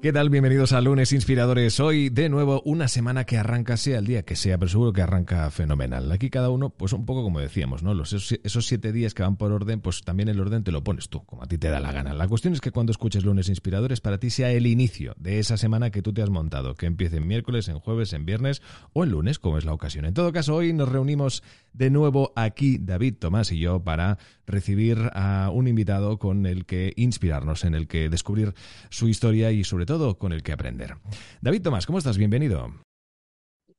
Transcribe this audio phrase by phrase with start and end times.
[0.00, 0.30] ¿Qué tal?
[0.30, 1.80] Bienvenidos a Lunes Inspiradores.
[1.80, 5.02] Hoy, de nuevo, una semana que arranca, sea el día que sea, pero seguro que
[5.02, 6.12] arranca fenomenal.
[6.12, 7.94] Aquí cada uno, pues un poco como decíamos, ¿no?
[7.94, 11.08] Los, esos, siete días que van por orden, pues también el orden te lo pones
[11.08, 12.14] tú, como a ti te da la gana.
[12.14, 15.56] La cuestión es que cuando escuches Lunes Inspiradores, para ti sea el inicio de esa
[15.56, 18.62] semana que tú te has montado, que empiece en miércoles, en jueves, en viernes
[18.92, 20.04] o en lunes, como es la ocasión.
[20.04, 24.18] En todo caso, hoy nos reunimos de nuevo aquí, David, Tomás y yo, para
[24.48, 28.54] recibir a un invitado con el que inspirarnos, en el que descubrir
[28.90, 30.96] su historia y sobre todo con el que aprender.
[31.40, 32.18] David Tomás, ¿cómo estás?
[32.18, 32.74] Bienvenido.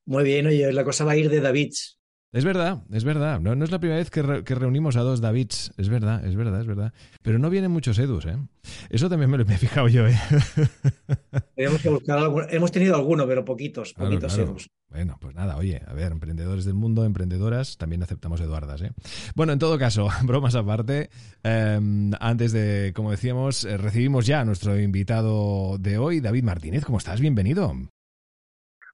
[0.06, 1.74] Muy bien, oye, la cosa va a ir de David.
[2.32, 3.40] Es verdad, es verdad.
[3.40, 5.74] No, es la primera vez que, reunimos a dos Davids.
[5.78, 6.94] Es verdad, es verdad, es verdad.
[7.24, 8.38] Pero no vienen muchos Edus, ¿eh?
[8.92, 10.16] Eso también me lo he fijado yo, ¿eh?
[11.56, 14.70] Hemos tenido alguno, pero poquitos, poquitos Edus.
[14.92, 18.92] Bueno, pues nada, oye, a ver, emprendedores del mundo, emprendedoras, también aceptamos Eduardas, ¿eh?
[19.36, 21.10] Bueno, en todo caso, bromas aparte,
[21.42, 26.86] em, antes de, como decíamos, eh, recibimos ya a nuestro invitado de hoy, David Martínez.
[26.86, 27.20] ¿Cómo estás?
[27.22, 27.74] Bienvenido.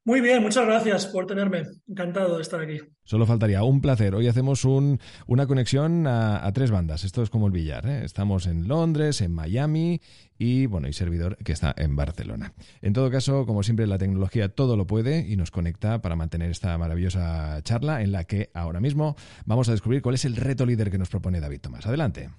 [0.08, 1.64] Muy bien, muchas gracias por tenerme.
[1.90, 2.78] Encantado de estar aquí.
[3.04, 4.14] Solo faltaría un placer.
[4.14, 7.04] Hoy hacemos un, una conexión a, tres bandas.
[7.04, 7.88] Esto es como el billar.
[7.88, 8.06] ¿eh?
[8.06, 10.02] Estamos en Londres, en Miami
[10.38, 12.54] y, bueno, y servidor que está en Barcelona.
[12.84, 16.52] En todo caso, como siempre, la tecnología todo lo puede y nos conecta para mantener
[16.52, 20.68] esta maravillosa charla en la que ahora mismo vamos a descubrir cuál es el reto
[20.68, 21.88] líder que nos propone David Tomás.
[21.88, 22.30] Adelante.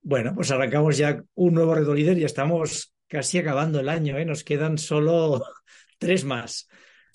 [0.00, 4.16] Bueno, pues arrancamos ya un nuevo reto líder y estamos casi acabando el año.
[4.16, 4.24] ¿eh?
[4.24, 5.42] Nos quedan solo
[6.00, 6.66] tres más.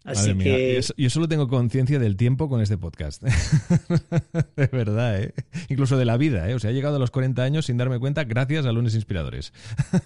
[0.05, 0.79] Así que...
[0.97, 3.23] Yo solo tengo conciencia del tiempo con este podcast.
[4.55, 5.33] de verdad, ¿eh?
[5.67, 6.53] Incluso de la vida, ¿eh?
[6.53, 9.51] O sea, he llegado a los 40 años sin darme cuenta gracias a Lunes Inspiradores.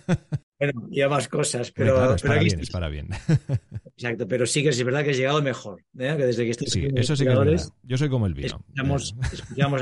[0.60, 1.96] bueno, y a más cosas, pero...
[1.96, 3.10] Claro, es, para bien, es para bien.
[3.98, 5.82] Exacto, pero sí que es verdad que has llegado mejor.
[5.98, 6.16] ¿eh?
[6.16, 7.62] Que desde que estoy sí, eso sí que es verdad.
[7.84, 8.64] Yo soy como el vino.
[8.70, 9.14] Escuchamos,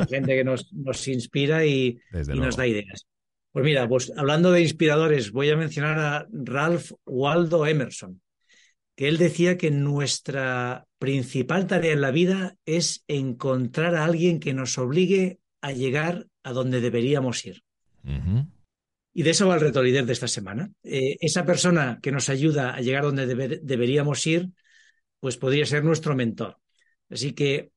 [0.02, 3.06] a gente que nos, nos inspira y, y nos da ideas.
[3.52, 8.19] Pues mira, pues hablando de inspiradores, voy a mencionar a Ralph Waldo Emerson
[8.97, 14.56] que él decía que nuestra principal tarea en la vida es encontrar a alguien que
[14.56, 17.63] nos obligue a llegar a donde deberíamos ir.
[19.13, 20.72] Y de eso va el reto líder de esta semana.
[20.84, 23.28] Eh, esa persona que nos ayuda a llegar donde
[23.62, 24.50] deberíamos ir,
[25.19, 26.57] pues podría ser nuestro mentor.
[27.07, 27.69] Así que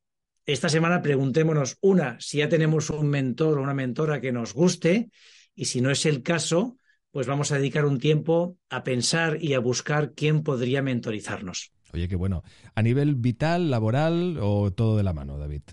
[0.47, 5.11] esta semana preguntémonos, una, si ya tenemos un mentor o una mentora que nos guste,
[5.53, 6.79] y si no es el caso,
[7.11, 11.71] pues vamos a dedicar un tiempo a pensar y a buscar quién podría mentorizarnos.
[11.93, 12.43] Oye, qué bueno.
[12.73, 15.63] ¿A nivel vital, laboral o todo de la mano, David?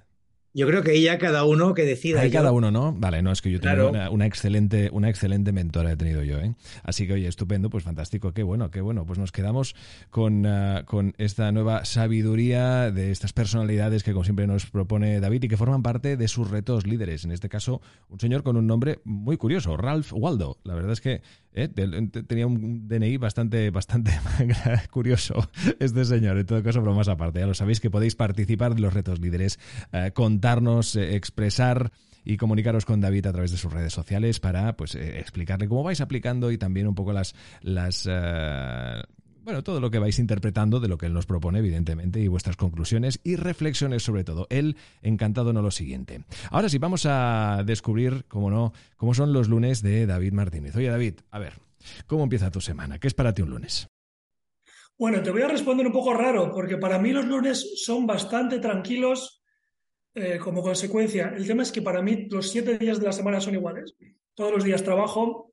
[0.55, 2.21] Yo creo que ya cada uno que decida.
[2.21, 2.93] Hay cada uno, ¿no?
[2.93, 6.55] Vale, no, es que yo tengo una, excelente, una excelente mentora he tenido yo, ¿eh?
[6.83, 9.05] Así que, oye, estupendo, pues fantástico, qué bueno, qué bueno.
[9.05, 9.77] Pues nos quedamos
[10.11, 15.45] con, ah, con esta nueva sabiduría de estas personalidades que, como siempre, nos propone David
[15.45, 17.25] y que forman parte de sus retos líderes.
[17.25, 20.59] En este caso, un señor con un nombre muy curioso, Ralph Waldo.
[20.65, 21.21] La verdad es que
[21.53, 24.13] eh, tenía un DNI bastante, bastante
[24.91, 25.51] curioso
[25.81, 26.39] este señor.
[26.39, 27.41] En todo caso, bromas aparte.
[27.41, 29.59] Ya lo sabéis que podéis participar de los retos líderes,
[29.93, 31.93] eh, darnos, eh, expresar
[32.25, 35.83] y comunicaros con David a través de sus redes sociales para pues eh, explicarle cómo
[35.83, 39.03] vais aplicando y también un poco las las eh,
[39.49, 42.57] bueno, todo lo que vais interpretando de lo que él nos propone, evidentemente, y vuestras
[42.57, 44.47] conclusiones y reflexiones sobre todo.
[44.51, 46.23] Él encantado no lo siguiente.
[46.51, 50.77] Ahora sí, vamos a descubrir, cómo no, cómo son los lunes de David Martínez.
[50.77, 51.55] Oye, David, a ver,
[52.07, 52.99] ¿cómo empieza tu semana?
[52.99, 53.89] ¿Qué es para ti un lunes?
[54.99, 58.59] Bueno, te voy a responder un poco raro, porque para mí los lunes son bastante
[58.59, 59.39] tranquilos
[60.21, 61.33] eh, como consecuencia.
[61.37, 63.95] El tema es que para mí los siete días de la semana son iguales.
[64.35, 65.53] Todos los días trabajo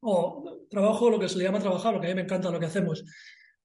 [0.00, 2.58] o trabajo lo que se le llama trabajar, lo que a mí me encanta lo
[2.58, 3.04] que hacemos.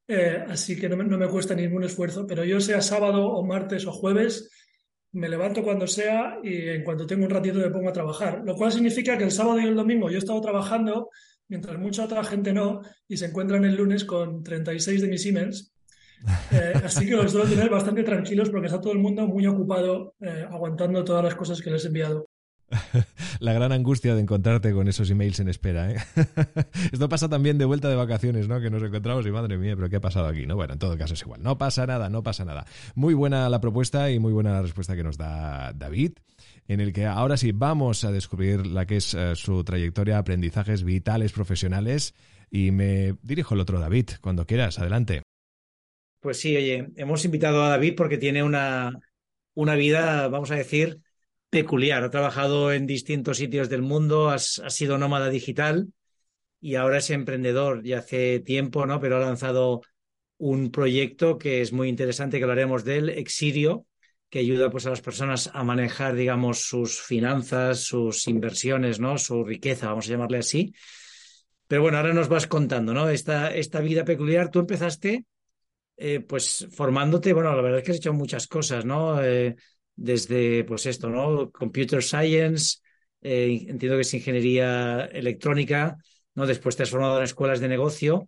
[0.06, 3.94] Eh, así que no me, cuesta ningún esfuerzo, pero yo sea sábado o martes o
[3.94, 4.50] jueves,
[5.14, 8.42] me levanto cuando sea y en cuanto tengo un ratito me pongo a trabajar.
[8.44, 11.10] Lo cual significa que el sábado y el domingo yo he estado trabajando
[11.48, 15.73] mientras mucha otra gente no y se encuentran el lunes con 36 de mis emails
[16.52, 20.16] eh, así que los suelo tener bastante tranquilos porque está todo el mundo muy ocupado
[20.22, 22.26] eh, aguantando todas las cosas que les he enviado.
[23.40, 25.92] la gran angustia de encontrarte con esos emails en espera.
[25.92, 25.98] ¿eh?
[26.92, 28.60] Esto pasa también de vuelta de vacaciones, ¿no?
[28.62, 30.46] Que nos encontramos y madre mía, pero ¿qué ha pasado aquí?
[30.46, 31.44] No, bueno, en todo caso es igual.
[31.44, 32.66] No pasa nada, no pasa nada.
[32.96, 36.14] Muy buena la propuesta y muy buena la respuesta que nos da David
[36.68, 40.84] en el que ahora sí vamos a descubrir la que es eh, su trayectoria, aprendizajes
[40.84, 42.14] vitales profesionales.
[42.50, 45.23] Y me dirijo al otro David, cuando quieras, adelante.
[46.24, 48.98] Pues sí, oye, hemos invitado a David porque tiene una,
[49.56, 51.02] una vida, vamos a decir,
[51.50, 52.02] peculiar.
[52.02, 55.90] Ha trabajado en distintos sitios del mundo, ha sido nómada digital
[56.62, 59.02] y ahora es emprendedor ya hace tiempo, ¿no?
[59.02, 59.82] Pero ha lanzado
[60.38, 63.86] un proyecto que es muy interesante, que hablaremos de él, Exirio,
[64.30, 69.18] que ayuda pues, a las personas a manejar, digamos, sus finanzas, sus inversiones, ¿no?
[69.18, 70.74] Su riqueza, vamos a llamarle así.
[71.68, 73.10] Pero bueno, ahora nos vas contando, ¿no?
[73.10, 75.26] Esta, esta vida peculiar, tú empezaste
[75.98, 79.24] eh, pues formándote, bueno, la verdad es que has hecho muchas cosas, ¿no?
[79.24, 79.56] Eh,
[79.96, 81.52] desde, pues esto, ¿no?
[81.52, 82.80] Computer Science,
[83.22, 85.98] eh, entiendo que es ingeniería electrónica,
[86.36, 86.48] ¿no?
[86.48, 88.28] Después te has formado en escuelas de negocio.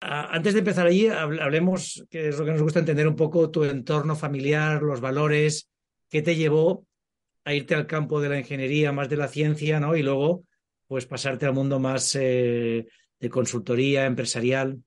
[0.00, 3.64] antes de empezar allí, hablemos, que es lo que nos gusta entender un poco tu
[3.64, 5.68] entorno familiar, los valores,
[6.08, 6.86] qué te llevó
[7.44, 9.96] a irte al campo de la ingeniería, más de la ciencia, ¿no?
[9.96, 10.44] Y luego,
[10.88, 14.82] pues pasarte al mundo más de consultoría empresarial.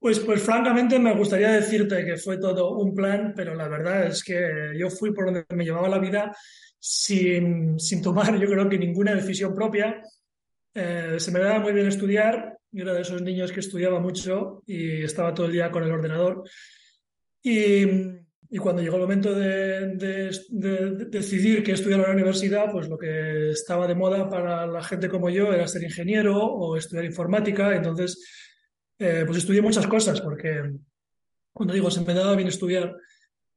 [0.00, 4.22] Pues, pues francamente me gustaría decirte que fue todo un plan, pero la verdad es
[4.22, 6.36] que yo fui por donde me llevaba la vida
[6.78, 10.00] sin, sin tomar, yo creo que ninguna decisión propia.
[10.72, 14.62] Eh, se me daba muy bien estudiar, yo era de esos niños que estudiaba mucho
[14.66, 16.44] y estaba todo el día con el ordenador.
[17.42, 17.84] Y,
[18.60, 22.96] cuando llegó el momento de, de, de, decidir qué estudiar en la universidad, pues lo
[22.96, 27.74] que estaba de moda para la gente como yo era ser ingeniero o estudiar informática.
[27.74, 28.47] Entonces
[28.98, 30.62] eh, pues estudié muchas cosas, porque
[31.52, 32.96] cuando digo se me daba bien estudiar,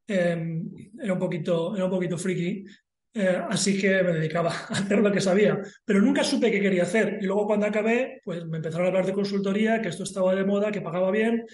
[0.07, 2.65] em, era, un poquito, era un poquito friki,
[3.13, 6.83] eh, así que me dedicaba a hacer lo que sabía, pero nunca supe qué quería
[6.83, 7.19] hacer.
[7.21, 10.45] Y luego cuando acabé, pues me empezaron a hablar de consultoría, que esto estaba de
[10.45, 11.45] moda, que pagaba bien,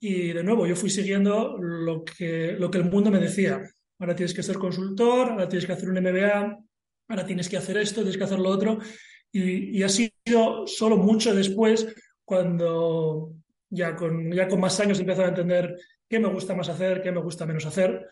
[0.00, 3.62] y de nuevo yo fui siguiendo lo que, lo que el mundo me decía.
[3.98, 6.58] Ahora tienes que ser consultor, ahora tienes que hacer un MBA,
[7.08, 8.78] ahora tienes que hacer esto, tienes que hacer lo otro.
[9.32, 11.86] Y, y ha sido solo mucho después
[12.26, 13.32] cuando
[13.70, 15.76] ya con, ya con más años empiezo a entender
[16.08, 18.06] qué me gusta más hacer, qué me gusta menos hacer.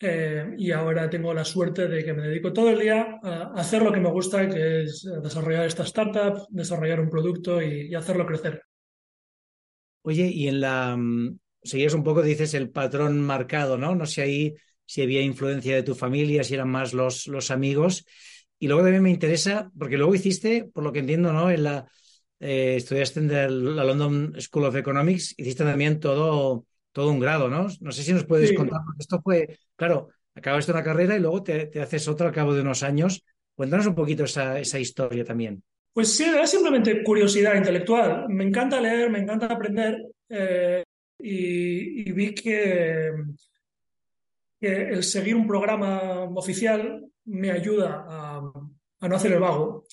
[0.00, 3.82] Eh, y ahora tengo la suerte de que me dedico todo el día a hacer
[3.82, 8.62] lo que me gusta, que es desarrollar esta startup, desarrollar un producto y, hacerlo crecer.
[10.02, 10.96] Oye, y en la.
[10.96, 13.94] Mm, seguías un poco, dices, el patrón marcado, ¿no?
[13.94, 14.54] No sé ahí
[14.84, 18.04] si había influencia de tu familia, si eran más los, los amigos.
[18.58, 21.48] Y luego también me interesa, porque luego hiciste, por lo que entiendo, ¿no?
[21.52, 21.86] La,
[22.42, 27.68] eh, estudiaste en la London School of Economics, hiciste también todo, todo un grado, ¿no?
[27.80, 31.44] No sé si nos puedes contar, porque esto fue, claro, acabaste una carrera y luego
[31.44, 33.24] te, haces otra al cabo de unos años.
[33.54, 35.62] Cuéntanos un poquito esa, esa historia también.
[35.92, 38.26] Pues sí, era simplemente curiosidad intelectual.
[38.28, 40.82] Me encanta leer, me encanta aprender eh,
[41.20, 43.12] y, vi que,
[44.58, 48.52] que, el seguir un programa oficial me ayuda a,
[48.98, 49.84] a no hacer el vago.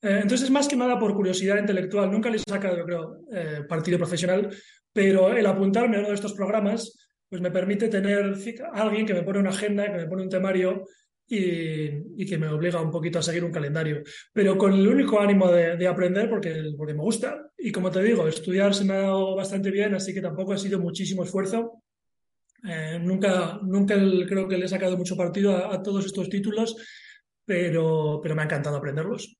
[0.00, 3.62] Eh, entonces, más que nada por curiosidad intelectual, nunca les he sacado, yo creo, eh,
[3.68, 4.48] partido profesional,
[4.92, 6.96] pero el apuntarme a uno de estos programas,
[7.28, 8.34] pues me permite tener
[8.72, 10.84] alguien que me pone una agenda, que me pone un temario
[11.26, 14.02] y, que me obliga un poquito a seguir un calendario,
[14.32, 17.50] pero con el único ánimo de, aprender porque, porque me gusta.
[17.58, 20.58] Y como te digo, estudiar se me ha dado bastante bien, así que tampoco ha
[20.58, 21.82] sido muchísimo esfuerzo.
[22.66, 23.94] Eh, nunca, nunca
[24.26, 26.76] creo que le he sacado mucho partido a, a todos estos títulos,
[27.44, 29.38] pero, pero me ha encantado aprenderlos.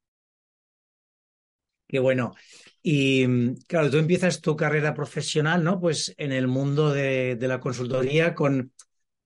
[1.89, 2.35] Qué bueno.
[2.83, 3.27] Y
[3.67, 5.81] claro, tú empiezas tu carrera profesional, ¿no?
[5.81, 8.73] Pues en el mundo de, la consultoría con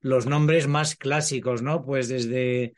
[0.00, 1.84] los nombres más clásicos, ¿no?
[1.84, 2.74] Pues desde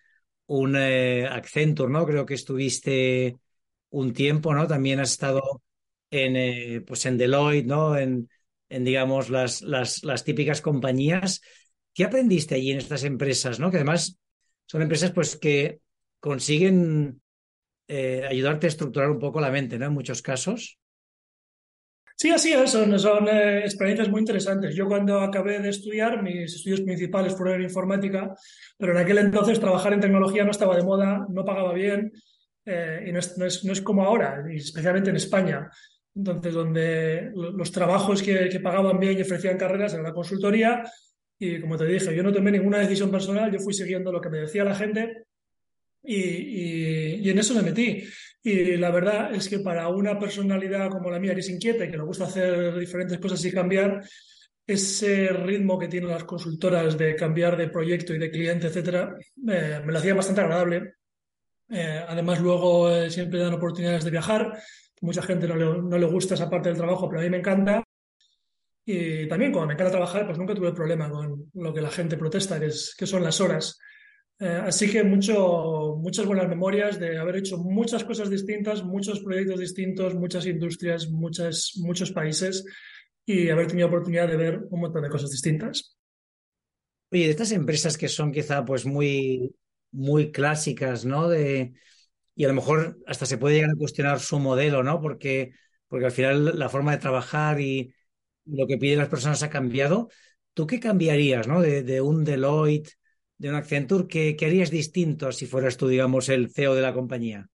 [0.46, 2.06] un eh, Accenture, ¿no?
[2.06, 3.36] Creo que estuviste
[3.90, 4.66] un tiempo, ¿no?
[4.66, 5.62] También has estado
[6.10, 7.96] en, eh, pues en Deloitte, ¿no?
[7.98, 8.30] En,
[8.70, 11.42] en digamos, las, las, las, típicas compañías.
[11.92, 13.70] ¿Qué aprendiste allí en estas empresas, ¿no?
[13.70, 14.18] Que además
[14.66, 15.80] son empresas, pues, que
[16.20, 17.20] consiguen
[17.88, 19.86] eh, ayudarte a estructurar un poco la mente, ¿no?
[19.86, 20.78] En muchos casos.
[22.16, 24.74] Sí, así es, son, son eh, experiencias muy interesantes.
[24.74, 28.32] Yo cuando acabé de estudiar, mis estudios principales fueron en informática,
[28.78, 32.12] pero en aquel entonces trabajar en tecnología no estaba de moda, no pagaba bien
[32.64, 35.68] eh, y no es, no, es, no es, como ahora, especialmente en España.
[36.14, 40.84] Entonces, donde los trabajos que, que pagaban bien y ofrecían carreras era la consultoría
[41.36, 44.30] y como te dije, yo no tomé ninguna decisión personal, yo fui siguiendo lo que
[44.30, 45.24] me decía la gente
[46.04, 48.04] y, en eso me metí.
[48.42, 51.90] Y la verdad es que para una personalidad como la mía, que es inquieta y
[51.90, 54.02] que le gusta hacer diferentes cosas y cambiar,
[54.66, 59.80] ese ritmo que tienen las consultoras de cambiar de proyecto y de cliente, etcétera, me
[59.84, 60.94] lo hacía bastante agradable.
[61.70, 64.58] Eh, además, luego eh, siempre dan oportunidades de viajar.
[65.00, 67.38] Mucha gente no le, no le, gusta esa parte del trabajo, pero a mí me
[67.38, 67.82] encanta.
[68.86, 72.16] Y también, como me encanta trabajar, pues nunca tuve problema con lo que la gente
[72.16, 73.78] protesta, que, es, que son las horas.
[74.40, 79.60] Eh, así que mucho, muchas buenas memorias de haber hecho muchas cosas distintas, muchos proyectos
[79.60, 82.64] distintos, muchas industrias, muchas, muchos países
[83.24, 85.96] y haber tenido oportunidad de ver un montón de cosas distintas.
[87.10, 89.54] Oye, de estas empresas que son quizá pues muy,
[89.92, 91.28] muy clásicas, ¿no?
[91.28, 91.74] De,
[92.34, 95.00] y a lo mejor hasta se puede llegar a cuestionar su modelo, ¿no?
[95.00, 95.52] Porque,
[95.86, 97.94] porque al final la forma de trabajar y
[98.46, 100.08] lo que piden las personas ha cambiado.
[100.54, 101.60] ¿Tú qué cambiarías, ¿no?
[101.62, 102.94] De, de un Deloitte,
[103.38, 106.94] de un Accenture, ¿qué, ¿qué, harías distinto si fueras tú, digamos, el CEO de la
[106.94, 107.48] compañía?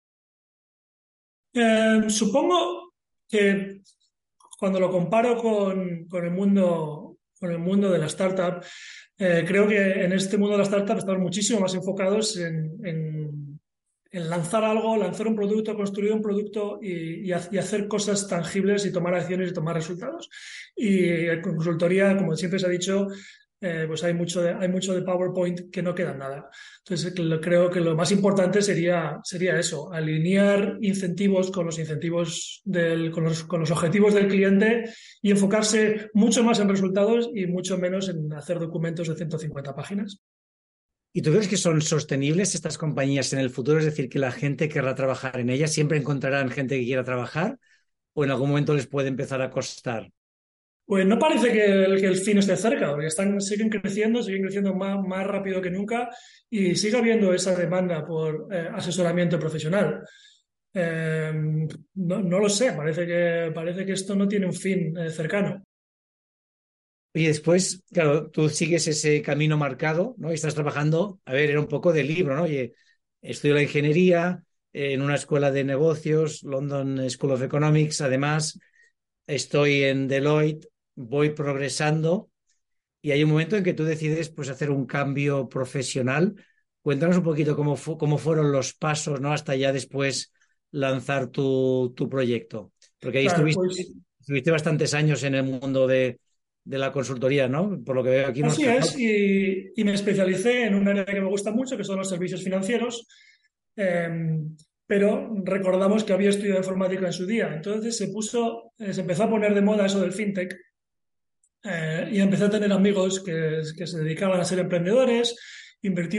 [1.52, 2.92] Eh, supongo
[3.28, 3.80] que
[4.58, 8.64] cuando lo comparo con, con, el mundo, con el mundo de la startup,
[9.18, 13.60] eh, creo que en este mundo de la startup estamos muchísimo más enfocados en, en,
[14.12, 19.50] lanzar algo, lanzar un producto, construir un producto y, hacer cosas tangibles y tomar acciones
[19.50, 20.30] y tomar resultados.
[20.74, 23.08] Y en consultoría, como siempre se ha dicho,
[23.60, 26.50] eh, pues hay mucho, de, hay mucho de PowerPoint que no queda nada.
[26.78, 33.10] Entonces, creo que lo más importante sería, sería eso, alinear incentivos con los incentivos del,
[33.10, 34.84] con los, con los objetivos del cliente
[35.22, 40.20] y enfocarse mucho más en resultados y mucho menos en hacer documentos de 150 páginas.
[41.14, 43.78] ¿Y tú crees que son sostenibles estas compañías en el futuro?
[43.78, 47.58] Es decir, que la gente querrá trabajar en ellas, siempre encontrarán gente que quiera trabajar
[48.12, 50.10] o en algún momento les puede empezar a costar.
[50.86, 55.26] Pues no parece que el, fin esté cerca, porque están, siguen creciendo, siguen creciendo más,
[55.26, 56.08] rápido que nunca
[56.48, 60.04] y sigue habiendo esa demanda por eh, asesoramiento profesional.
[60.72, 61.32] Eh,
[61.94, 65.64] no, lo sé, parece que, parece que esto no tiene un fin eh, cercano.
[67.12, 70.30] Y después, claro, tú sigues ese camino marcado, ¿no?
[70.30, 72.44] Y estás trabajando, a ver, era un poco de libro, ¿no?
[72.44, 72.74] Oye,
[73.22, 78.60] estudio la ingeniería en una escuela de negocios, London School of Economics, además,
[79.26, 82.30] estoy en Deloitte, voy progresando
[83.00, 86.34] y hay un momento en que tú decides pues, hacer un cambio profesional.
[86.82, 89.32] Cuéntanos un poquito cómo, fu cómo fueron los pasos ¿no?
[89.32, 90.32] hasta ya después
[90.72, 92.72] lanzar tu, tu proyecto.
[92.98, 93.96] Porque ahí claro, estuviste, pues...
[94.20, 96.18] estuviste, bastantes años en el mundo de,
[96.64, 97.80] de, la consultoría, ¿no?
[97.84, 98.42] Por lo que veo aquí.
[98.42, 101.98] Así es, y, y, me especialicé en un área que me gusta mucho, que son
[101.98, 103.06] los servicios financieros.
[103.76, 104.40] Eh,
[104.86, 107.52] pero recordamos que había estudiado informática en su día.
[107.54, 110.56] Entonces se puso, eh, se empezó a poner de moda eso del fintech
[111.68, 115.36] eh, y empecé a tener amigos que, se dedicaban a ser emprendedores.
[115.82, 116.18] Invertí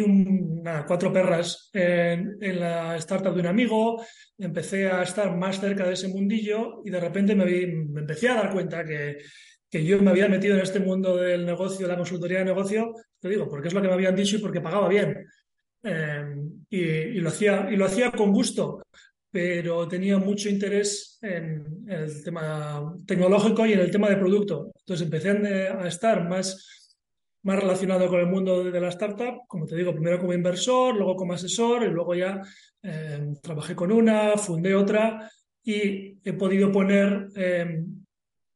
[0.87, 4.05] cuatro perras en, la startup de un amigo,
[4.37, 8.53] empecé a estar más cerca de ese mundillo y de repente me, empecé a dar
[8.53, 9.17] cuenta que,
[9.69, 12.93] que yo me había metido en este mundo del negocio, de la consultoría de negocio,
[13.19, 15.25] te digo, porque es lo que me habían dicho y porque pagaba bien.
[15.83, 16.35] Eh,
[16.69, 18.83] y, lo hacía, y lo hacía con gusto,
[19.29, 24.71] pero tenía mucho interés en, el tema tecnológico y en el tema de producto.
[24.79, 25.29] Entonces empecé
[25.69, 26.89] a estar más,
[27.43, 31.15] más relacionado con el mundo de la startup, como te digo, primero como inversor, luego
[31.15, 32.41] como asesor y luego ya
[32.81, 35.29] eh, trabajé con una, fundé otra
[35.63, 37.83] y he podido poner, eh,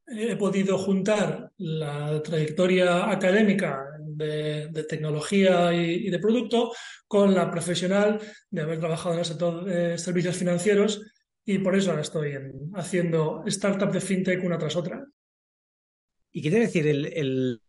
[0.08, 3.91] he podido juntar la trayectoria académica
[4.22, 6.72] de, tecnología y, de producto
[7.08, 11.01] con la profesional de haber trabajado en el sector de servicios financieros
[11.46, 15.04] y por eso ahora estoy en, haciendo startup de fintech una tras otra.
[16.32, 17.62] ¿Y qué quiere decir el, el,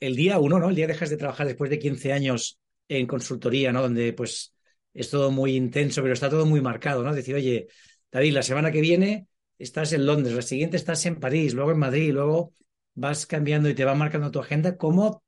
[0.00, 0.70] el, día uno, ¿no?
[0.70, 3.82] El día dejas de trabajar después de 15 años en consultoría, ¿no?
[3.82, 4.54] Donde pues
[4.94, 7.14] es todo muy intenso, pero está todo muy marcado, ¿no?
[7.14, 7.68] Decir, oye,
[8.10, 9.26] David, la semana que viene
[9.58, 12.54] estás en Londres, la siguiente estás en París, luego en Madrid, luego
[12.96, 14.76] vas cambiando y te va marcando tu agenda.
[14.76, 15.22] ¿Cómo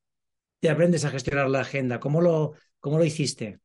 [0.61, 2.01] te aprendes a gestionar la agenda?
[2.01, 3.61] ¿Cómo lo, cómo lo hiciste?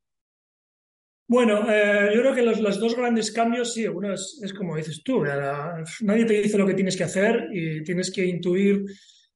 [1.26, 5.02] Bueno, eh, yo creo que los, los, dos grandes cambios, sí, uno es, como dices
[5.04, 8.84] tú, nadie te dice lo que tienes que hacer y tienes que intuir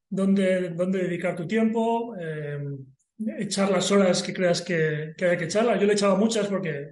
[0.10, 2.60] dónde, dónde dedicar tu tiempo, eh,
[3.40, 5.80] echar las horas que creas que, que, hay que echarlas.
[5.80, 6.92] Yo le he echado muchas porque,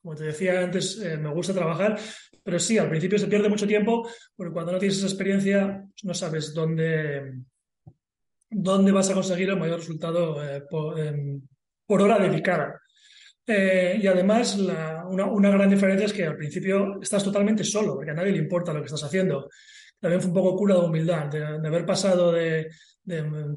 [0.00, 1.98] como te decía antes, eh, me gusta trabajar,
[2.46, 6.14] pero sí, al principio se pierde mucho tiempo porque cuando no tienes esa experiencia no
[6.14, 7.40] sabes dónde,
[8.48, 12.80] dónde vas a conseguir el mayor resultado eh, por, hora dedicada.
[13.44, 18.14] Eh, y además, una, gran diferencia es que al principio estás totalmente solo, porque a
[18.14, 19.50] nadie le importa lo que estás haciendo.
[19.98, 22.68] También fue un poco cura de humildad, de, haber pasado de,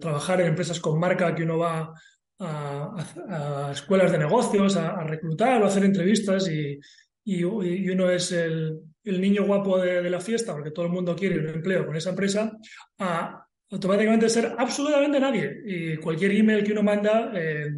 [0.02, 1.94] trabajar en empresas con marca que uno va
[2.40, 6.80] a escuelas de negocios, a, a, reclutar o a hacer entrevistas y,
[7.24, 10.92] y, y uno es el, el, niño guapo de, de, la fiesta porque todo el
[10.92, 12.52] mundo quiere un empleo con esa empresa,
[12.98, 15.62] a automáticamente ser absolutamente nadie.
[15.66, 17.70] Y cualquier email que uno manda eh,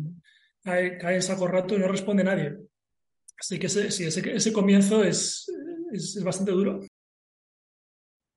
[0.64, 2.58] cae, en saco rato y no responde nadie.
[3.38, 5.52] Así que ese, sí, ese, comienzo es,
[5.92, 6.80] es, bastante duro.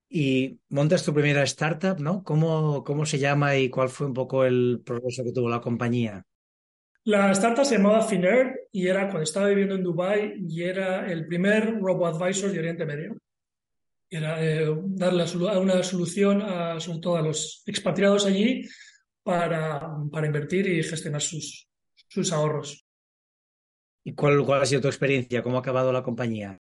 [0.09, 2.23] Y montas tu primera startup, ¿no?
[2.23, 6.25] ¿Cómo, ¿Cómo se llama y cuál fue un poco el progreso que tuvo la compañía?
[7.07, 11.27] La startup se llamaba Finerd y era cuando estaba viviendo en Dubai y era el
[11.27, 13.17] primer robo advisor de Oriente Medio.
[14.09, 15.25] Era eh, darle
[15.59, 18.67] una solución a, sobre todo a los expatriados allí
[19.23, 21.69] para, para invertir y gestionar sus,
[22.09, 22.87] sus ahorros.
[24.03, 25.43] ¿Y cuál, cuál ha sido tu experiencia?
[25.43, 26.59] ¿Cómo ha acabado la compañía?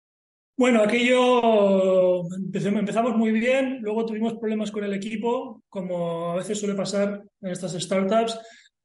[0.56, 6.74] Bueno, aquello empezamos muy bien, luego tuvimos problemas con el equipo, como a veces suele
[6.74, 8.40] pasar en estas startups,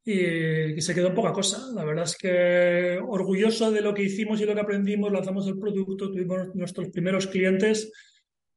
[0.04, 1.70] y, se quedó poca cosa.
[1.74, 5.58] La verdad es que orgulloso de lo que hicimos y lo que aprendimos, lanzamos el
[5.58, 7.90] producto, tuvimos nuestros primeros clientes,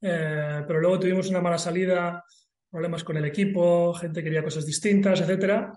[0.01, 2.23] eh, pero luego tuvimos una mala salida,
[2.69, 5.71] problemas con el equipo, gente quería cosas distintas, etcétera.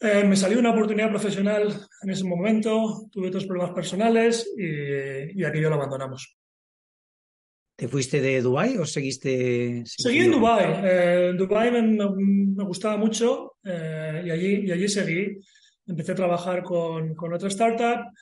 [0.00, 5.44] Eh, me salió una oportunidad profesional en ese momento, tuve otros problemas personales y, y
[5.44, 6.41] aquello lo abandonamos.
[7.76, 9.82] ¿Te fuiste de Dubái o seguiste?
[9.84, 10.64] Seguí en Dubái.
[10.84, 15.38] Eh, en Dubái me, gustaba mucho eh, y, allí, y allí seguí.
[15.86, 18.12] Empecé a trabajar con, con otra startup.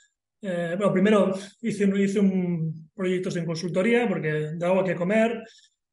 [0.41, 5.43] bueno, primero hice, hice un, proyectos en consultoría porque daba que comer.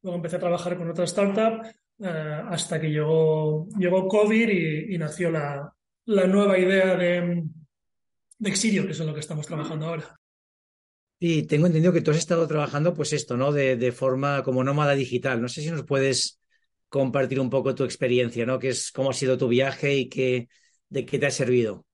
[0.02, 1.62] Luego empecé a trabajar con otra startup
[2.00, 5.70] hasta que llegó, llegó COVID y, y nació la,
[6.08, 7.44] la nueva idea de,
[8.38, 10.18] de Exirio, que es en lo que estamos trabajando ahora.
[11.20, 13.52] Y tengo entendido que tú has estado trabajando, pues esto, ¿no?
[13.52, 15.40] De, forma como nómada digital.
[15.42, 16.40] No sé si nos puedes
[16.88, 18.58] compartir un poco tu experiencia, ¿no?
[18.58, 20.48] ¿Qué es, ¿Cómo ha sido tu viaje y qué,
[20.88, 21.84] de qué te ha servido?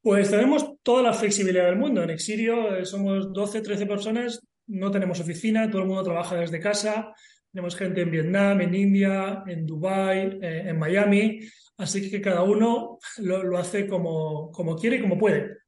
[0.00, 2.02] Pues tenemos toda la flexibilidad del mundo.
[2.02, 6.60] En Exirio eh, somos 12, 13 personas, no tenemos oficina, todo el mundo trabaja desde
[6.60, 7.12] casa.
[7.52, 11.40] Tenemos gente en Vietnam, en India, en Dubái, eh, en Miami.
[11.76, 15.58] Así que cada uno lo, hace como, como, quiere y como puede.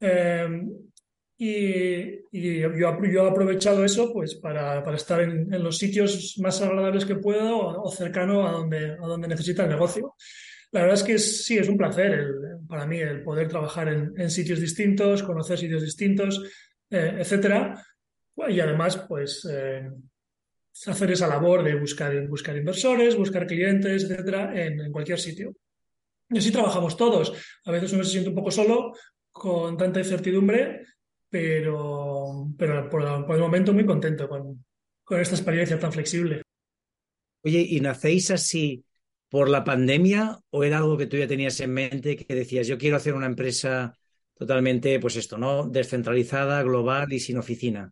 [0.00, 0.48] Eh,
[1.36, 7.16] y, yo, he aprovechado eso pues, para, para estar en, los sitios más agradables que
[7.16, 10.14] puedo o, cercano a donde, a donde necesita el negocio.
[10.70, 12.34] La verdad es que sí, es un placer
[12.68, 16.42] para mí el poder trabajar en, sitios distintos, conocer sitios distintos,
[16.90, 17.80] eh, etcétera.
[18.48, 19.88] Y además, pues, eh,
[20.86, 25.54] hacer esa labor de buscar, buscar inversores, buscar clientes, etcétera, en, cualquier sitio.
[26.28, 27.32] Y así trabajamos todos.
[27.64, 28.92] A veces uno se siente un poco solo
[29.30, 30.82] con tanta incertidumbre,
[31.34, 34.64] pero, pero por, el momento muy contento con,
[35.02, 36.42] con esta experiencia tan flexible.
[37.42, 38.84] Oye, ¿y nacéis así
[39.28, 42.78] por la pandemia o era algo que tú ya tenías en mente que decías, yo
[42.78, 43.98] quiero hacer una empresa
[44.36, 45.66] totalmente, pues esto, ¿no?
[45.66, 47.90] Descentralizada, global y sin oficina?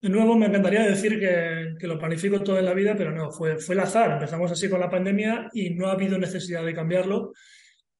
[0.00, 3.58] De nuevo, me encantaría decir que, lo planifico todo en la vida, pero no, fue,
[3.58, 4.12] fue el azar.
[4.12, 7.32] Empezamos así con la pandemia y no ha habido necesidad de cambiarlo.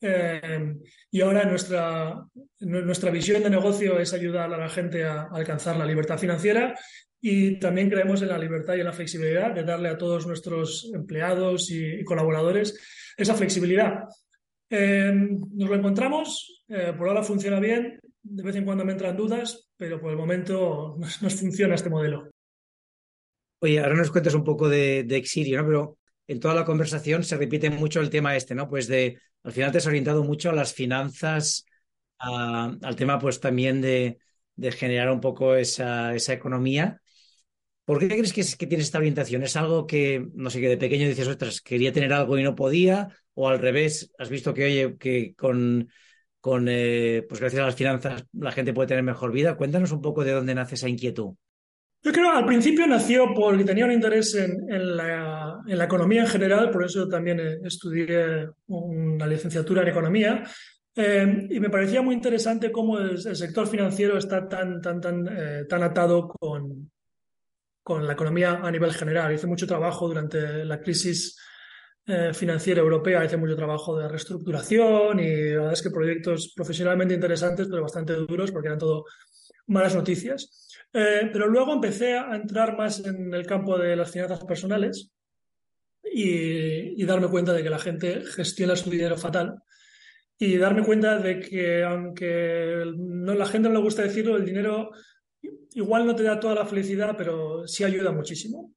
[0.09, 0.77] Eh,
[1.11, 2.25] y ahora nuestra,
[2.61, 6.79] nuestra visión de negocio es ayudar a la gente a, alcanzar la libertad financiera
[7.21, 10.91] y también creemos en la libertad y en la flexibilidad de darle a todos nuestros
[10.95, 12.79] empleados y, colaboradores
[13.17, 14.05] esa flexibilidad.
[14.71, 19.17] Eh, nos lo encontramos, eh, por ahora funciona bien, de vez en cuando me entran
[19.17, 22.31] dudas, pero por el momento nos, funciona este modelo.
[23.61, 25.67] Oye, ahora nos cuentas un poco de, de, Exirio, ¿no?
[25.67, 28.69] Pero en toda la conversación se repite mucho el tema este, ¿no?
[28.69, 31.65] Pues de, al final te has orientado mucho a las finanzas,
[32.19, 34.19] al tema pues también de,
[34.73, 37.01] generar un poco esa, economía.
[37.85, 39.45] ¿Por qué crees que, es, que tienes esta orientación?
[39.45, 42.57] ¿Es algo que, no sé, que de pequeño dices, ostras, quería tener algo y no
[42.57, 43.09] podía?
[43.35, 45.89] ¿O al revés, has visto que, oye, que con
[46.41, 49.57] con, eh, pues gracias a las finanzas la gente puede tener mejor vida.
[49.57, 51.35] Cuéntanos un poco de dónde nace esa inquietud.
[52.07, 56.71] Yo creo que al principio nació porque tenía un interés en, la, economía en general,
[56.71, 60.45] por eso también eh, estudié una licenciatura en economía.
[60.95, 65.29] Eh, y me parecía muy interesante cómo el, sector financiero está tan, tan, tan,
[65.69, 66.93] tan atado con,
[67.83, 69.35] con la economía a nivel general.
[69.35, 71.37] Hice mucho trabajo durante la crisis
[72.09, 77.15] eh, financiera europea hace mucho trabajo de reestructuración y la verdad es que proyectos profesionalmente
[77.15, 79.07] interesantes, pero bastante duros porque eran todo
[79.67, 80.69] malas noticias.
[80.99, 85.13] Eh, pero luego empecé a entrar más en el campo de las finanzas personales
[86.03, 89.57] y, darme cuenta de que la gente gestiona su dinero fatal
[90.39, 94.91] y darme cuenta de que aunque no, la gente no le gusta decirlo, el dinero
[95.75, 98.73] igual no te da toda la felicidad, pero sí ayuda muchísimo.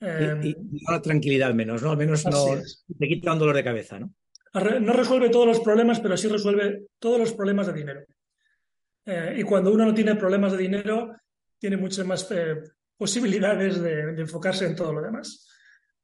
[0.00, 0.54] Y, em,
[0.90, 1.92] la tranquilidad al menos, ¿no?
[1.92, 2.60] Al menos no
[2.98, 4.12] te quita un dolor de cabeza, ¿no?
[4.80, 8.00] No resuelve todos los problemas, pero sí resuelve todos los problemas de dinero.
[9.04, 11.12] Eh, y cuando uno no tiene problemas de dinero,
[11.58, 12.56] tiene muchas más eh,
[12.96, 15.48] posibilidades de, enfocarse en todo lo demás.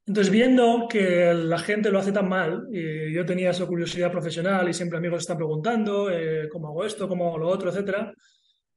[0.04, 4.68] Entonces, viendo que la gente lo hace tan mal, y yo tenía esa curiosidad profesional
[4.68, 8.12] y siempre amigos están preguntando eh, cómo hago esto, cómo hago lo otro, etcétera,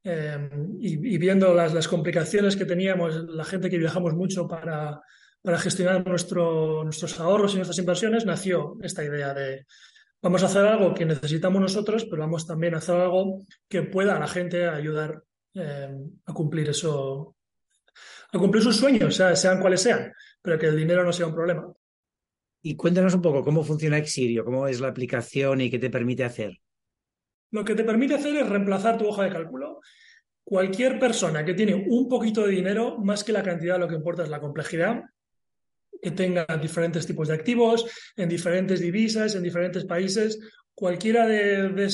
[0.08, 5.00] eh, y, viendo las, complicaciones que teníamos, la gente que viajamos mucho para,
[5.58, 9.66] gestionar nuestro, nuestros ahorros y nuestras inversiones, nació esta idea de
[10.22, 14.16] vamos a hacer algo que necesitamos nosotros, pero vamos también a hacer algo que pueda
[14.16, 15.22] a la gente ayudar
[15.56, 15.88] eh,
[16.24, 17.36] a cumplir eso,
[18.32, 21.72] a cumplir sus sueños, sean cuales sean, pero que el dinero no sea un problema.
[22.62, 26.24] Y cuéntanos un poco cómo funciona Exirio, cómo es la aplicación y qué te permite
[26.24, 26.58] hacer.
[27.52, 29.80] Lo que te permite hacer es reemplazar tu hoja de cálculo.
[30.44, 34.24] Cualquier persona que tiene un poquito de dinero, más que la cantidad, lo que importa
[34.24, 35.02] es la complejidad,
[36.02, 40.38] que tenga diferentes tipos de activos, en diferentes divisas, en diferentes países,
[40.74, 41.84] cualquiera de,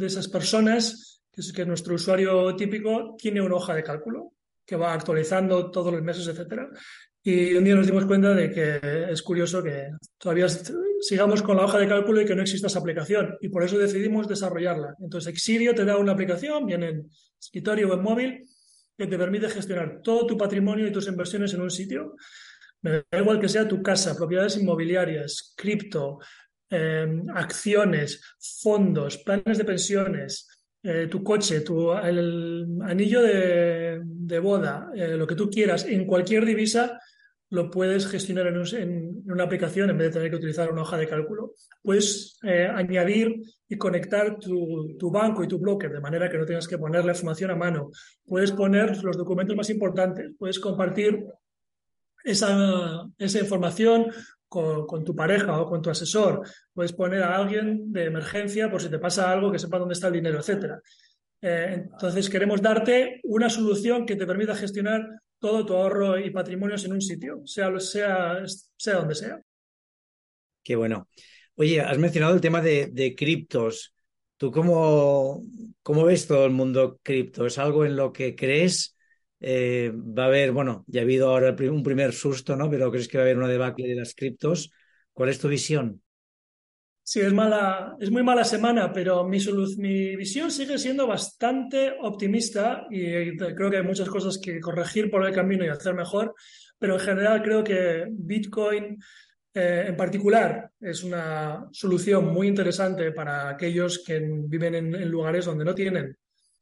[0.00, 4.32] esas personas, es, que nuestro usuario típico, tiene una hoja de cálculo
[4.64, 6.68] que va actualizando todos los meses, etcétera.
[7.22, 10.46] Y un día nos dimos cuenta de que es curioso que todavía
[11.00, 13.36] sigamos con la hoja de cálculo y que no exista esa aplicación.
[13.40, 14.94] Y por eso decidimos desarrollarla.
[15.00, 18.44] Entonces, Exirio te da una aplicación, bien en escritorio o en móvil,
[18.96, 22.14] que te permite gestionar todo tu patrimonio y tus inversiones en un sitio.
[22.82, 26.18] Me da igual que sea tu casa, propiedades inmobiliarias, cripto,
[26.70, 28.20] em, acciones,
[28.62, 30.46] fondos, planes de pensiones,
[30.82, 36.44] eh, tu coche, tu, el anillo de, boda, eh, lo que tú quieras, en cualquier
[36.44, 37.00] divisa,
[37.50, 41.06] lo puedes gestionar en, una aplicación en vez de tener que utilizar una hoja de
[41.06, 41.52] cálculo.
[41.82, 43.36] Puedes eh, añadir
[43.68, 47.12] y conectar tu, banco y tu broker de manera que no tengas que poner la
[47.12, 47.90] información a mano.
[48.24, 50.32] Puedes poner los documentos más importantes.
[50.38, 51.24] Puedes compartir
[52.24, 54.06] esa, esa información
[54.48, 56.42] con, tu pareja o con tu asesor.
[56.72, 60.08] Puedes poner a alguien de emergencia por si te pasa algo que sepa dónde está
[60.08, 60.80] el dinero, etc.
[61.40, 65.06] Eh, entonces queremos darte una solución que te permita gestionar
[65.38, 68.42] todo tu ahorro y patrimonios en un sitio, sea, sea,
[68.76, 69.40] sea donde sea.
[70.62, 71.08] Qué bueno.
[71.56, 73.94] Oye, has mencionado el tema de, de criptos.
[74.36, 75.44] ¿Tú cómo,
[75.82, 77.46] cómo ves todo el mundo cripto?
[77.46, 78.95] ¿Es algo en lo que crees?
[79.48, 82.68] Eh, va a haber, bueno, ya ha habido ahora un primer susto, ¿no?
[82.68, 84.72] Pero crees que va a haber una debacle de las criptos.
[85.12, 86.02] ¿Cuál es tu visión?
[87.00, 89.38] Sí, es mala, es muy mala semana, pero mi,
[90.16, 95.32] visión sigue siendo bastante optimista y creo que hay muchas cosas que corregir por el
[95.32, 96.34] camino y hacer mejor,
[96.76, 98.98] pero en general creo que Bitcoin
[99.54, 105.64] eh, en particular es una solución muy interesante para aquellos que viven en, lugares donde
[105.64, 106.16] no tienen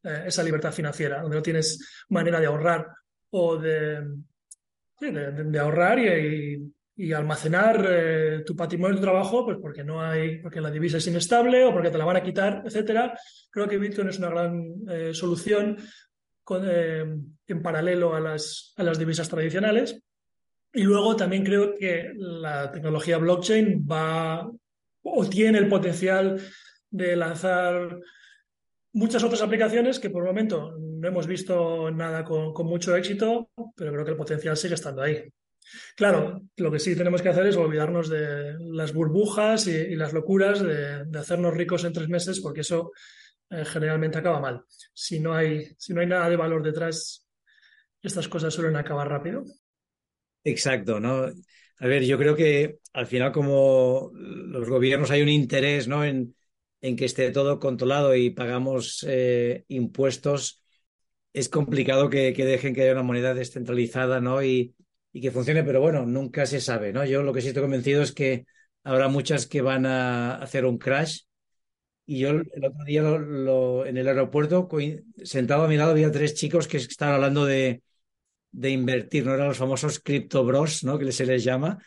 [0.04, 2.88] eh, esa libertad financiera, donde no tienes manera de ahorrar
[3.30, 4.04] o de,
[5.58, 5.98] ahorrar
[6.96, 11.06] y almacenar eh, tu patrimonio de trabajo, pues porque no hay, porque la divisa es
[11.06, 13.18] inestable o porque te la van a quitar, etcétera.
[13.50, 15.76] Creo que Bitcoin es una gran eh, solución
[16.46, 20.00] en paralelo a las, a las divisas tradicionales.
[20.72, 24.46] Y luego también creo que la tecnología blockchain va
[25.02, 26.40] o tiene el potencial
[26.90, 28.00] de lanzar
[28.94, 33.92] muchas otras aplicaciones que por el momento no hemos visto nada con, mucho éxito, pero
[33.92, 35.22] creo que el potencial sigue estando ahí.
[35.96, 40.62] Claro, lo que sí tenemos que hacer es olvidarnos de las burbujas y, las locuras
[40.62, 42.92] de, hacernos ricos en tres meses, porque eso
[43.50, 44.62] eh, generalmente acaba mal.
[44.92, 47.26] Si no, hay, si no hay nada de valor detrás,
[48.00, 49.44] estas cosas suelen acabar rápido.
[50.44, 51.26] Exacto, ¿no?
[51.78, 56.04] A ver, yo creo que al final, como los gobiernos hay un interés ¿no?
[56.04, 56.34] en,
[56.84, 60.62] en que esté todo controlado y pagamos eh, impuestos,
[61.32, 64.42] es complicado que, que, dejen que haya una moneda descentralizada, ¿no?
[64.42, 64.74] Y,
[65.10, 67.02] y que funcione, pero bueno, nunca se sabe, ¿no?
[67.06, 68.44] Yo lo que sí estoy convencido es que
[68.82, 71.20] habrá muchas que van a hacer un crash.
[72.04, 74.68] Y yo el otro día en el aeropuerto,
[75.22, 77.82] sentado a mi lado, había tres chicos que estaban hablando de,
[78.50, 79.32] de invertir, ¿no?
[79.34, 80.98] Eran los famosos crypto bros, ¿no?
[80.98, 81.78] Que se les llama.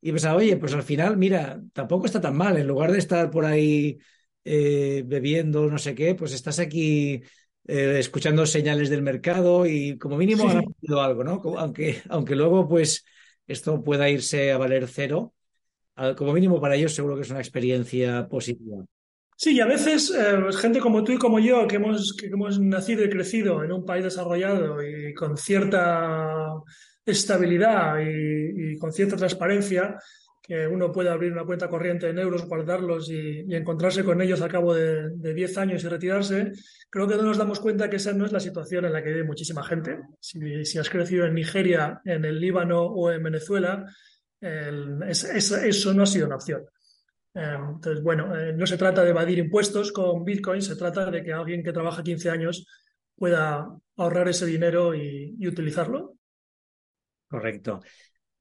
[0.00, 2.56] Y pensaba, oye, pues al final, mira, tampoco está tan mal.
[2.56, 3.98] En lugar de estar por ahí
[4.44, 7.22] eh, bebiendo, no sé qué, pues estás aquí
[7.66, 11.42] eh, escuchando señales del mercado y como mínimo han aprendido algo, ¿no?
[11.58, 13.04] Aunque, aunque luego pues
[13.46, 15.34] esto pueda irse a valer cero,
[16.16, 18.84] como mínimo para ellos seguro que es una experiencia positiva.
[19.36, 22.60] Sí, y a veces eh, gente como tú y como yo, que hemos, que hemos
[22.60, 26.52] nacido y crecido en un país desarrollado y con cierta
[27.04, 29.96] estabilidad y con cierta transparencia,
[30.46, 34.48] que uno puede abrir una cuenta corriente en euros, guardarlos y, encontrarse con ellos a
[34.48, 36.52] cabo de, 10 años y retirarse,
[36.90, 39.08] creo que no nos damos cuenta que esa no es la situación en la que
[39.08, 40.00] vive muchísima gente.
[40.20, 43.86] Si, has crecido en Nigeria, en el Líbano o en Venezuela,
[44.38, 46.62] eso no ha sido una opción.
[47.32, 51.22] Eh, entonces, bueno, eh, no se trata de evadir impuestos con Bitcoin, se trata de
[51.22, 52.66] que alguien que trabaja 15 años
[53.16, 56.18] pueda ahorrar ese dinero y utilizarlo.
[57.28, 57.80] Correcto.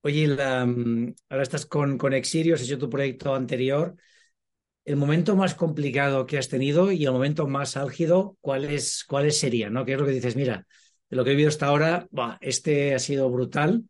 [0.05, 3.95] Oye, mm, ahora estás con, con Exirios, has hecho tu proyecto anterior.
[4.83, 9.71] El momento más complicado que has tenido y el momento más álgido, ¿cuáles, cuáles serían?
[9.71, 9.85] ¿no?
[9.85, 10.35] ¿Qué es lo que dices?
[10.35, 10.67] Mira,
[11.09, 12.09] de lo que he vivido hasta ahora,
[12.41, 13.85] este ha sido brutal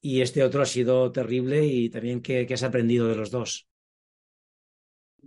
[0.00, 3.68] y este otro ha sido terrible y también qué, has aprendido de los dos.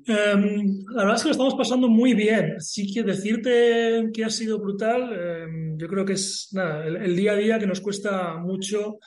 [0.05, 2.59] Em, la verdad es que lo estamos pasando muy bien.
[2.59, 7.31] Sí que decirte que ha sido brutal, em, yo creo que es nada, el, día
[7.31, 8.99] a día que nos cuesta mucho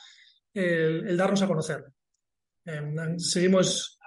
[0.55, 1.83] el, darnos a conocer.
[2.65, 3.99] Em, seguimos,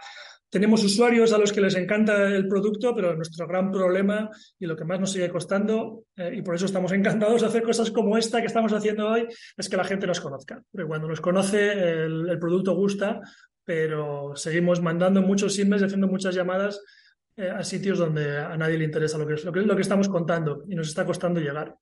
[0.51, 4.75] tenemos usuarios a los que les encanta el producto, pero nuestro gran problema y lo
[4.75, 8.17] que más nos sigue costando, eh, y por eso estamos encantados de hacer cosas como
[8.17, 10.63] esta que estamos haciendo hoy, es que la gente nos conozca.
[10.71, 13.21] Porque cuando nos conoce, el, producto gusta,
[13.65, 16.81] pero seguimos mandando muchos emails, haciendo muchas llamadas
[17.37, 19.83] eh, a sitios donde a nadie le interesa lo que, es, lo, que, lo que
[19.83, 21.77] estamos contando y nos está costando llegar.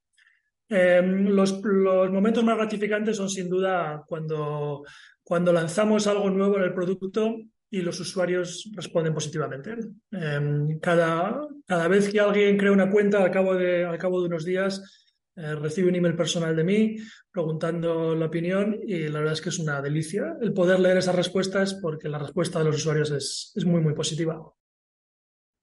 [0.68, 4.84] Em, los, momentos más gratificantes son sin duda cuando,
[5.22, 7.36] cuando lanzamos algo nuevo en el producto
[7.70, 9.76] y los usuarios responden positivamente.
[10.10, 14.28] Em, cada, cada vez que alguien crea una cuenta al cabo de, al cabo de
[14.28, 16.96] unos días, eh, recibe un email personal de mí
[17.30, 21.14] preguntando la opinión y la verdad es que es una delicia el poder leer esas
[21.14, 24.42] respuestas porque la respuesta de los usuarios es, es muy, muy positiva.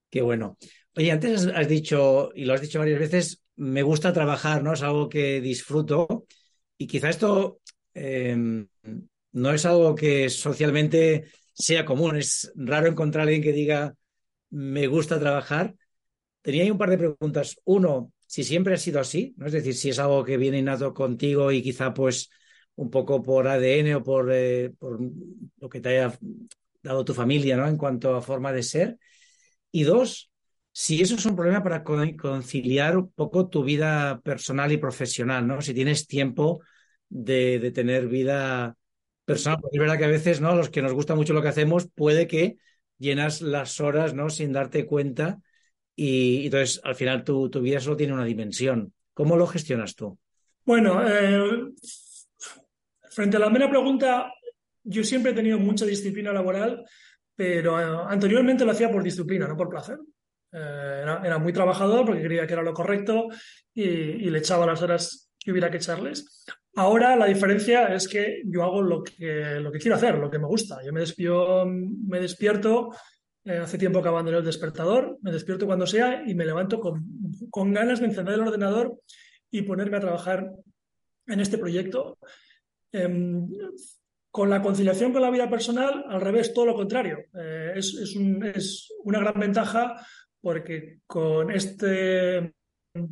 [0.08, 0.56] Qué bueno.
[0.96, 4.72] Oye, antes has dicho, y lo has dicho varias veces, me gusta trabajar, ¿no?
[4.72, 6.26] Es algo que disfruto.
[6.78, 7.60] Y quizá esto
[7.94, 8.66] em,
[9.32, 12.16] no es algo que socialmente sea común.
[12.16, 13.94] Es raro encontrar a alguien que diga,
[14.50, 15.74] me gusta trabajar.
[16.42, 17.56] Tenía ahí un par de preguntas.
[17.64, 19.46] Uno, si siempre ha sido así, ¿no?
[19.46, 22.30] Es decir, si es algo que viene innato contigo y quizá pues
[22.76, 24.98] un poco por ADN o por, eh, por
[25.58, 26.18] lo que te haya
[26.82, 27.66] dado tu familia, ¿no?
[27.68, 28.98] En cuanto a forma de ser.
[29.70, 30.30] Y dos,
[30.76, 35.62] si eso es un problema para conciliar un poco tu vida personal y profesional, ¿no?
[35.62, 36.62] Si tienes tiempo
[37.08, 38.76] de, tener vida
[39.24, 40.56] personal, porque es verdad que a veces, ¿no?
[40.56, 42.56] Los que nos gusta mucho lo que hacemos, puede que
[42.98, 44.30] llenas las horas, ¿no?
[44.30, 45.38] Sin darte cuenta
[45.94, 48.92] y, entonces al final tu, tu, vida solo tiene una dimensión.
[49.12, 50.18] ¿Cómo lo gestionas tú?
[50.64, 51.72] Bueno, eh,
[53.10, 54.32] frente a la primera pregunta,
[54.82, 56.84] yo siempre he tenido mucha disciplina laboral
[57.36, 59.98] pero eh, anteriormente lo hacía por disciplina, no por placer.
[60.56, 63.28] Eh, era, muy trabajador porque creía que era lo correcto
[63.74, 66.44] y, le echaba las horas que hubiera que echarles.
[66.76, 70.38] Ahora la diferencia es que yo hago lo que, lo que quiero hacer, lo que
[70.38, 70.78] me gusta.
[70.84, 72.90] Yo me, despierto, me despierto
[73.44, 77.04] eh, hace tiempo que abandoné el despertador, me despierto cuando sea y me levanto con,
[77.50, 79.00] con ganas de encender el ordenador
[79.50, 80.50] y ponerme a trabajar
[81.26, 82.18] en este proyecto.
[82.92, 83.48] Em,
[84.34, 87.18] con la conciliación con la vida personal, al revés, todo lo contrario.
[87.38, 88.16] Eh, es,
[89.04, 89.94] una gran ventaja
[90.44, 92.52] porque con este,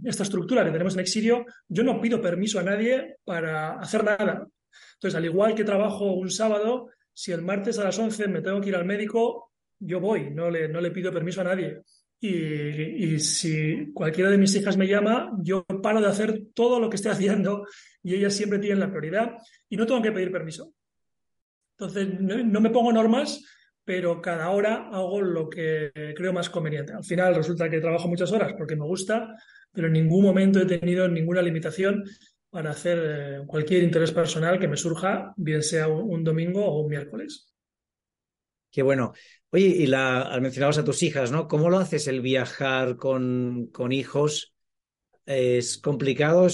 [0.04, 4.46] esta estructura que tenemos en Exirio, yo no pido permiso a nadie para hacer nada.
[4.94, 8.60] Entonces, al igual que trabajo un sábado, si el martes a las 11 me tengo
[8.60, 11.80] que ir al médico, yo voy, no le, no le pido permiso a nadie.
[12.20, 16.90] Y, y, si cualquiera de mis hijas me llama, yo paro de hacer todo lo
[16.90, 17.66] que estoy haciendo
[18.02, 19.38] y ellas siempre tienen la prioridad
[19.70, 20.74] y no tengo que pedir permiso.
[21.78, 23.42] Entonces, no, me pongo normas,
[23.84, 26.92] pero cada hora hago lo que creo más conveniente.
[26.92, 29.34] Al final resulta que trabajo muchas horas porque me gusta,
[29.72, 32.04] pero en ningún momento he tenido ninguna limitación
[32.52, 36.90] para hacer eh, cualquier interés personal que me surja, bien sea un, domingo o un
[36.90, 37.50] miércoles.
[38.70, 39.14] Qué bueno.
[39.50, 41.48] Oye, y la, mencionabas a tus hijas, ¿no?
[41.48, 44.54] ¿Cómo lo haces el viajar con, con hijos?
[45.24, 46.46] ¿Es complicado?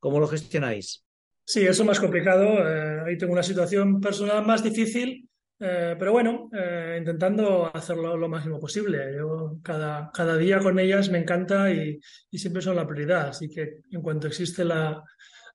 [0.00, 1.04] ¿Cómo lo gestionáis?
[1.44, 2.44] Sí, eso es más complicado.
[2.44, 5.25] Eh, ahí tengo una situación personal más difícil,
[5.58, 9.14] eh, pero bueno, eh, intentando hacerlo lo máximo posible.
[9.16, 11.98] Yo cada, cada día con ellas me encanta y,
[12.32, 13.28] siempre son la prioridad.
[13.28, 15.02] Así que en cuanto existe la,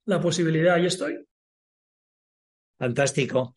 [0.06, 1.24] la posibilidad, ahí estoy.
[2.78, 3.54] Fantástico.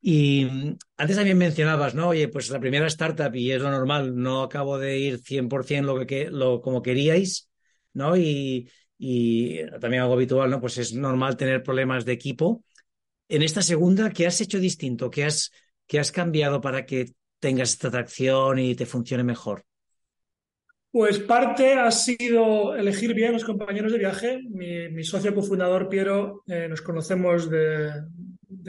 [0.00, 2.08] Y mm, antes también mencionabas, ¿no?
[2.08, 6.06] Oye, pues la primera startup, y es lo normal, no acabo de ir 100% lo
[6.06, 7.50] que, lo, como queríais,
[7.94, 8.16] ¿no?
[8.16, 10.60] Y, y también algo habitual, ¿no?
[10.60, 12.64] Pues es normal tener problemas de equipo.
[13.28, 15.10] En esta segunda, ¿qué has hecho distinto?
[15.10, 15.50] ¿Qué has,
[15.90, 19.64] qué has cambiado para que tengas esta atracción y te funcione mejor?
[20.92, 24.40] Pues parte ha sido elegir bien los compañeros de viaje.
[24.48, 27.90] Mi, socio cofundador, Piero, eh, nos conocemos de,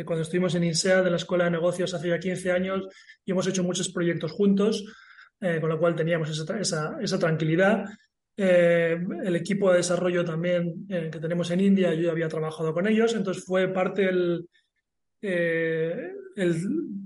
[0.04, 2.88] cuando estuvimos en INSEA, de la Escuela de Negocios hace ya 15 años,
[3.24, 4.84] y hemos hecho muchos proyectos juntos,
[5.42, 7.86] eh, con lo cual teníamos esa, esa tranquilidad.
[8.36, 12.74] Eh, el equipo de desarrollo también eh, que tenemos en India, yo ya había trabajado
[12.74, 14.48] con ellos, entonces fue parte el,
[15.22, 16.58] eh, el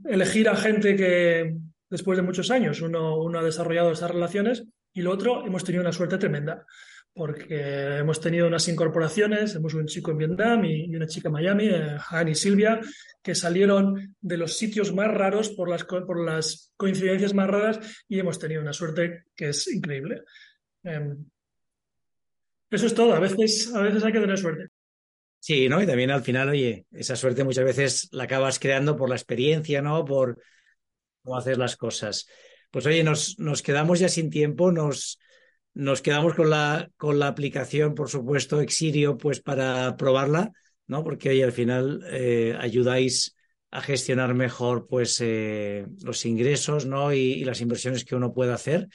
[0.06, 1.56] elegir a gente que
[1.90, 5.82] después de muchos años uno, uno ha desarrollado esas relaciones y lo otro hemos tenido
[5.82, 6.66] una suerte tremenda
[7.16, 11.70] porque hemos tenido unas incorporaciones, hemos un chico en Vietnam y, una chica en Miami,
[11.70, 12.82] eh, Han y Silvia,
[13.24, 18.20] que salieron de los sitios más raros por las, por las coincidencias más raras y
[18.20, 20.24] hemos tenido una suerte que es increíble.
[20.84, 21.26] Em,
[22.70, 24.68] eso es todo, a veces, a veces hay que tener suerte.
[25.46, 25.80] Sí, ¿no?
[25.80, 29.80] Y también al final, oye, esa suerte muchas veces la acabas creando por la experiencia,
[29.80, 30.04] ¿no?
[30.04, 30.42] Por
[31.22, 32.28] cómo hacer las cosas.
[32.72, 35.20] Pues oye, nos, nos quedamos ya sin tiempo, nos,
[35.76, 40.52] nos quedamos con la, con la aplicación, por supuesto, Exirio, pues para probarla,
[40.88, 41.04] ¿no?
[41.04, 43.36] Porque hoy al final eh, ayudáis
[43.70, 47.14] a gestionar mejor pues eh, los ingresos, ¿no?
[47.14, 48.88] Y, las inversiones que uno puede hacer.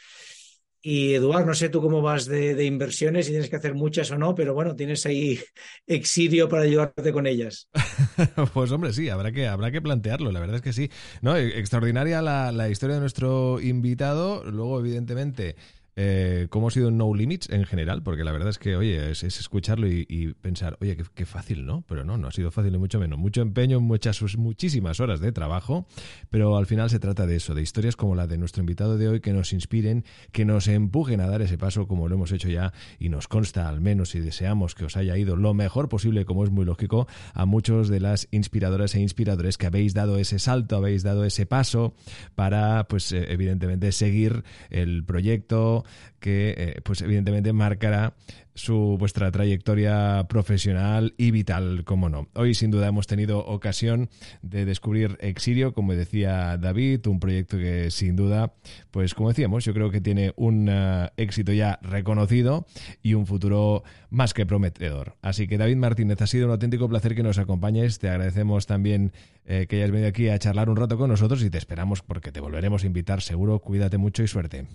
[0.83, 4.19] Y Eduard, no sé tú cómo vas de, inversiones, si tienes que hacer muchas o
[4.19, 5.39] no, pero bueno, tienes ahí
[5.87, 7.69] Exirio para ayudarte con ellas.
[8.55, 10.91] pues hombre, sí, habrá que, habrá que plantearlo, la verdad es que sí.
[11.21, 14.43] No, extraordinaria la, la historia de nuestro invitado.
[14.45, 15.57] Luego, evidentemente,
[15.97, 19.23] eh, cómo ha sido No Limits en general, porque la verdad es que, oye, es,
[19.23, 21.85] escucharlo y, pensar, oye, qué, fácil, ¿no?
[21.89, 23.19] Pero no, no ha sido fácil ni mucho menos.
[23.19, 25.87] Mucho empeño, muchas, muchísimas horas de trabajo,
[26.31, 29.09] pero al final se trata de eso, de historias como la de nuestro invitado de
[29.09, 32.49] hoy que nos inspiren, que nos empujen a dar ese paso como lo hemos hecho
[32.49, 36.25] ya y nos consta al menos y deseamos que os haya ido lo mejor posible,
[36.25, 40.39] como es muy lógico, a muchos de las inspiradoras e inspiradores que habéis dado ese
[40.39, 41.95] salto, habéis dado ese paso
[42.35, 45.80] para, pues, eh, evidentemente, seguir el proyecto,
[46.19, 48.15] que eh, pues evidentemente marcará
[48.55, 52.29] su vuestra trayectoria profesional y vital, como no.
[52.35, 54.11] Hoy sin duda hemos tenido ocasión
[54.43, 58.53] de descubrir Exirio, como decía David, un proyecto que sin duda,
[58.91, 62.67] pues como decíamos, yo creo que tiene un eh, éxito ya reconocido
[63.03, 65.17] y un futuro más que prometedor.
[65.23, 67.99] Así que David Martínez, ha sido un auténtico placer que nos acompañes.
[67.99, 69.13] Te agradecemos también
[69.47, 72.33] eh, que hayas venido aquí a charlar un rato con nosotros y te esperamos porque
[72.33, 73.61] te volveremos a invitar seguro.
[73.61, 74.67] Cuídate mucho y suerte.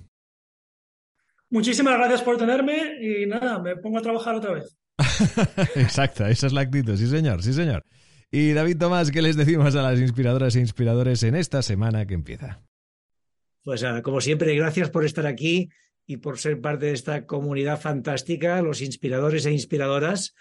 [1.55, 4.77] Muchísimas gracias por tenerme y nada, me pongo a trabajar otra vez.
[5.75, 7.85] Exacto, esa es la actitud, sí señor, sí señor.
[8.29, 12.13] Y David Tomás, ¿qué les decimos a las inspiradoras e inspiradores en esta semana que
[12.13, 12.61] empieza?
[13.63, 15.69] Pues como siempre, gracias por estar aquí
[16.05, 20.35] y por ser parte de esta comunidad fantástica, los inspiradores e inspiradoras.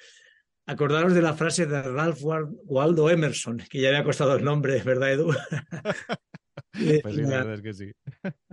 [0.66, 4.83] Acordaros de la frase de Ralph Waldo Emerson, que ya me ha costado el nombre,
[4.83, 5.33] ¿verdad, Edu?
[7.03, 7.92] pues sí, la verdad es que sí.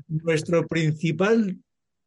[0.08, 1.58] Nuestro principal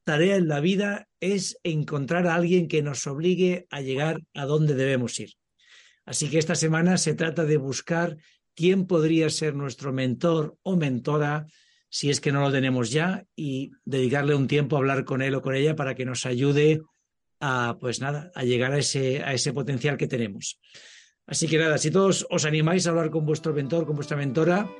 [0.05, 4.75] tarea en la vida es encontrar a alguien que nos obligue a llegar a donde
[4.75, 5.33] debemos ir.
[6.05, 8.19] Así que esta semana se trata de buscar
[8.55, 11.47] quién podría ser nuestro mentor o mentora,
[11.88, 15.35] si es que no lo tenemos ya, y dedicarle un tiempo a hablar con él
[15.35, 16.83] o con ella para que nos ayude
[17.40, 20.61] a, pues nada, a llegar a ese, a ese potencial que tenemos.
[21.27, 24.71] Así que nada, si todos os animáis a hablar con vuestro mentor, con vuestra mentora,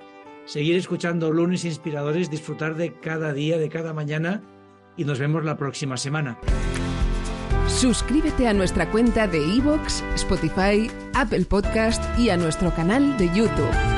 [0.45, 4.54] seguir escuchando lunes inspiradores, disfrutar de cada día, de cada mañana
[4.97, 6.39] y nos vemos la próxima semana.
[7.67, 13.94] Suscríbete a nuestra cuenta de iVoox, Spotify, Apple Podcast y a nuestro canal de YouTube.